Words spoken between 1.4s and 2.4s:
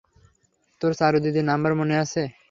Number মনে আছে?